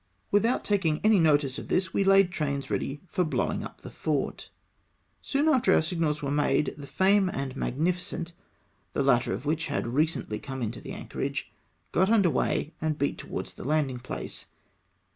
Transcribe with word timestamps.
Without 0.31 0.63
taking 0.63 0.99
any 1.03 1.19
notice 1.19 1.59
of 1.59 1.67
this, 1.67 1.93
we 1.93 2.03
laid 2.03 2.31
trains 2.31 2.71
ready 2.71 3.03
for 3.07 3.23
blowing 3.23 3.63
up 3.63 3.81
the 3.81 3.91
fort. 3.91 4.49
Soon 5.21 5.47
after 5.47 5.75
our 5.75 5.81
signals 5.83 6.23
were 6.23 6.31
made, 6.31 6.73
the 6.75 6.87
Fame 6.87 7.29
and 7.29 7.55
Magnificent— 7.55 8.33
the 8.93 9.03
latter 9.03 9.31
of 9.31 9.45
which 9.45 9.67
had 9.67 9.85
recently 9.85 10.39
come 10.39 10.63
into 10.63 10.81
the 10.81 10.91
anchorage— 10.93 11.51
got 11.91 12.09
under 12.09 12.31
weigh 12.31 12.73
and 12.81 12.97
beat 12.97 13.19
towards 13.19 13.53
the 13.53 13.63
landing 13.63 13.99
place. 13.99 14.47